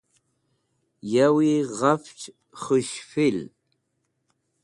yowi 1.13 1.51
ghafch 1.77 2.23
khus̃hfil 2.61 3.37